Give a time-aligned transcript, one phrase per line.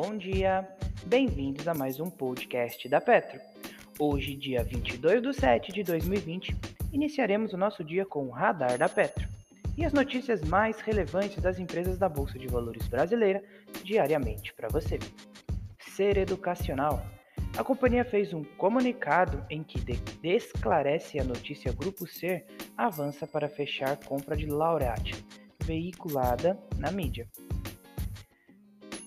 [0.00, 0.64] bom dia!
[1.06, 3.40] Bem-vindos a mais um podcast da Petro.
[3.98, 6.56] Hoje, dia 22 de 7 de 2020,
[6.92, 9.26] iniciaremos o nosso dia com o Radar da Petro
[9.76, 13.42] e as notícias mais relevantes das empresas da Bolsa de Valores brasileira
[13.82, 15.00] diariamente para você.
[15.80, 17.04] Ser educacional.
[17.56, 19.80] A companhia fez um comunicado em que
[20.22, 22.46] esclarece a notícia Grupo Ser
[22.76, 25.16] avança para fechar compra de Laureate,
[25.64, 27.26] veiculada na mídia.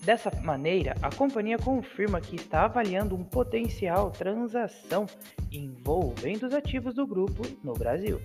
[0.04, 5.06] Dessa maneira, a companhia confirma que está avaliando um potencial transação
[5.52, 8.20] envolvendo os ativos do grupo no Brasil.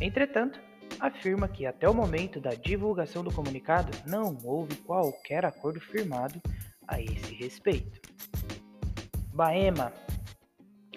[0.00, 0.58] Entretanto,
[0.98, 6.40] afirma que até o momento da divulgação do comunicado não houve qualquer acordo firmado
[6.88, 8.00] a esse respeito.
[9.34, 9.92] Baema.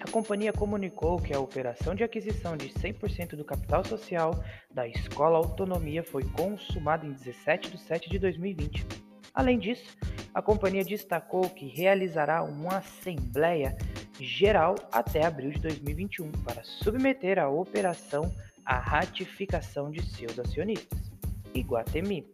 [0.00, 5.36] A companhia comunicou que a operação de aquisição de 100% do capital social da Escola
[5.36, 9.09] Autonomia foi consumada em 17 de 7 de 2020
[9.40, 9.96] Além disso,
[10.34, 13.74] a companhia destacou que realizará uma assembleia
[14.20, 18.30] geral até abril de 2021 para submeter a operação
[18.66, 21.10] à ratificação de seus acionistas.
[21.54, 22.26] Iguatemi.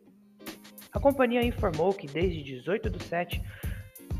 [0.93, 3.41] A companhia informou que desde 18 do 7,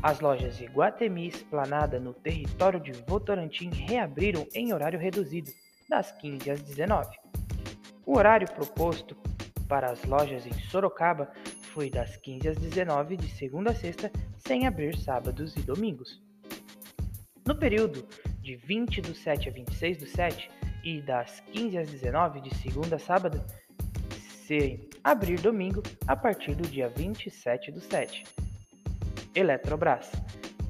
[0.01, 5.51] as lojas Iguatemi Esplanada no território de Votorantim reabriram em horário reduzido,
[5.89, 7.17] das 15 às 19.
[8.05, 9.13] O horário proposto
[9.67, 11.29] para as lojas em Sorocaba
[11.77, 16.19] foi das 15 às 19 de segunda a sexta, sem abrir sábados e domingos.
[17.45, 18.03] No período
[18.41, 20.49] de 20 do 7 a 26 do 7
[20.83, 23.39] e das 15 às 19 de segunda a sábado,
[24.47, 28.23] sem abrir domingo a partir do dia 27 do 7.
[29.35, 30.11] Eletrobras.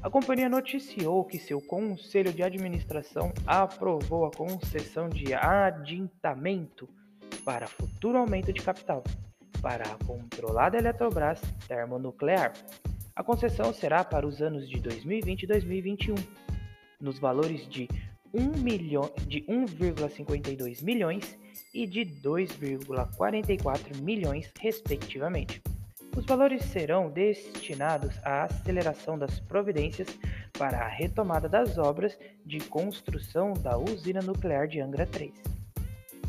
[0.02, 6.86] A companhia noticiou que seu conselho de administração aprovou a concessão de adiantamento
[7.46, 9.02] para futuro aumento de capital
[9.60, 12.52] para a controlada Eletrobras Termonuclear.
[13.14, 16.14] A concessão será para os anos de 2020 e 2021,
[17.00, 17.88] nos valores de
[18.34, 21.38] 1,52 milhões
[21.74, 25.62] e de 2,44 milhões, respectivamente.
[26.16, 30.08] Os valores serão destinados à aceleração das providências
[30.58, 35.32] para a retomada das obras de construção da usina nuclear de Angra 3.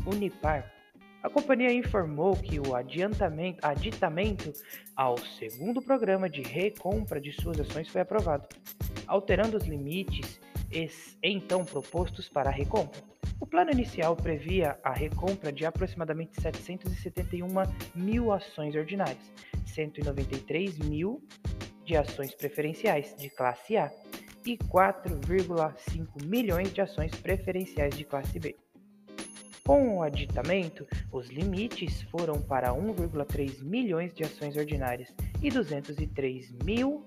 [0.06, 0.79] Unipar
[1.22, 4.52] a companhia informou que o adiantamento
[4.96, 8.48] ao segundo programa de recompra de suas ações foi aprovado,
[9.06, 10.40] alterando os limites
[11.22, 13.02] então propostos para a recompra.
[13.40, 17.46] O plano inicial previa a recompra de aproximadamente 771
[17.94, 19.32] mil ações ordinárias,
[19.66, 21.22] 193 mil
[21.84, 23.90] de ações preferenciais de classe A
[24.46, 28.56] e 4,5 milhões de ações preferenciais de classe B.
[29.70, 37.06] Com o aditamento, os limites foram para 1,3 milhões de ações ordinárias e 203 mil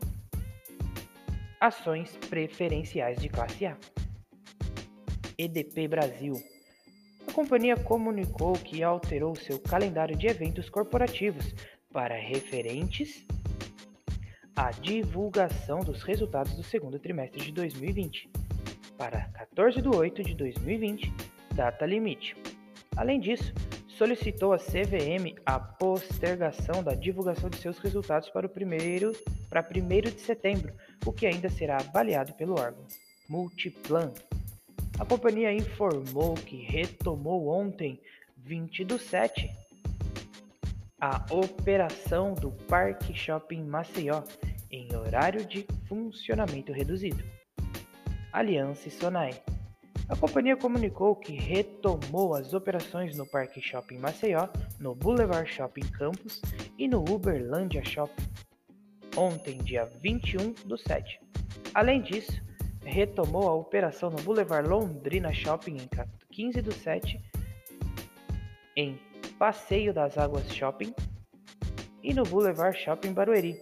[1.59, 3.77] ações preferenciais de classe A.
[5.37, 6.41] EDP Brasil.
[7.27, 11.53] A companhia comunicou que alterou seu calendário de eventos corporativos
[11.91, 13.27] para referentes
[14.55, 18.29] à divulgação dos resultados do segundo trimestre de 2020
[18.97, 22.35] para 14 de 8 de 2020 data limite.
[22.95, 23.53] Além disso,
[23.87, 29.13] solicitou à CVM a postergação da divulgação de seus resultados para o primeiro
[29.49, 30.73] para 1 de setembro,
[31.05, 32.85] o que ainda será avaliado pelo órgão.
[33.29, 34.11] Multiplan.
[34.99, 37.99] A companhia informou que retomou ontem,
[38.37, 39.49] 20 do 7,
[40.99, 44.23] a operação do Parque Shopping Maceió
[44.71, 47.23] em horário de funcionamento reduzido.
[48.31, 49.43] Aliança e Sonai.
[50.09, 54.49] A companhia comunicou que retomou as operações no Parque Shopping Maceió,
[54.79, 56.41] no Boulevard Shopping Campus
[56.77, 58.23] e no Uberlândia Shopping,
[59.15, 61.19] ontem, dia 21 do 7.
[61.73, 62.41] Além disso,
[62.83, 65.89] retomou a operação no Boulevard Londrina Shopping em
[66.31, 67.21] 15 do 7,
[68.75, 68.99] em
[69.39, 70.93] Passeio das Águas Shopping
[72.03, 73.57] e no Boulevard Shopping Barueri.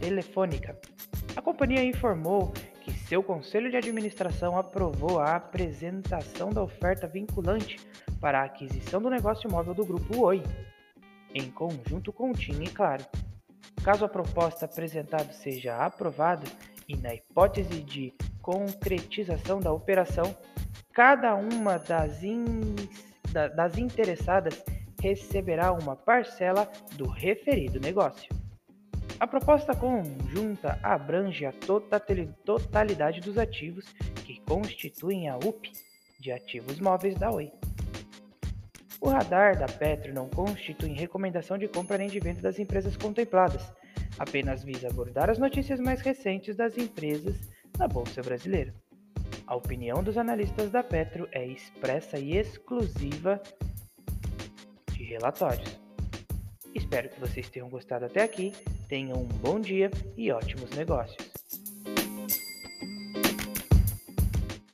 [0.00, 0.76] Telefônica.
[1.36, 2.52] A companhia informou
[3.10, 7.76] seu conselho de administração aprovou a apresentação da oferta vinculante
[8.20, 10.40] para a aquisição do negócio imóvel do Grupo Oi,
[11.34, 13.04] em conjunto com o TIM e Claro.
[13.82, 16.46] Caso a proposta apresentada seja aprovada
[16.86, 20.32] e na hipótese de concretização da operação,
[20.92, 22.76] cada uma das, in...
[23.32, 24.62] das interessadas
[25.02, 28.39] receberá uma parcela do referido negócio.
[29.20, 33.84] A proposta conjunta abrange a totalidade dos ativos
[34.24, 35.70] que constituem a UP
[36.18, 37.52] de ativos móveis da Oi.
[38.98, 43.70] O radar da Petro não constitui recomendação de compra nem de venda das empresas contempladas.
[44.18, 47.36] apenas visa abordar as notícias mais recentes das empresas
[47.78, 48.74] na Bolsa Brasileira.
[49.46, 53.40] A opinião dos analistas da Petro é expressa e exclusiva
[54.92, 55.78] de relatórios.
[56.74, 58.52] Espero que vocês tenham gostado até aqui,
[58.90, 61.29] tenham um bom dia e ótimos negócios.